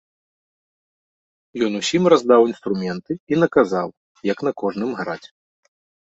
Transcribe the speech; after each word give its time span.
Ён 1.65 1.71
усім 1.81 2.03
раздаў 2.13 2.41
інструменты 2.51 3.11
і 3.33 3.39
наказаў, 3.43 3.87
як 4.31 4.37
на 4.47 4.51
кожным 4.63 4.91
граць. 5.03 5.27